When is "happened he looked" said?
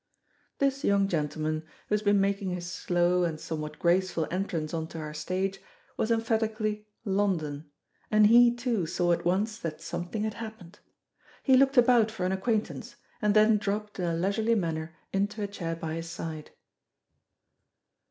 10.33-11.77